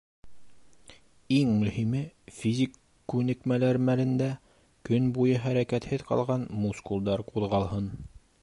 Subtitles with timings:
[1.35, 1.99] Иң мөһиме—
[2.37, 2.79] физик
[3.13, 4.31] күнекмәләр мәлендә
[4.91, 7.97] көн буйы хәрәкәтһеҙ ҡалған мускулдар ҡуҙғалһын.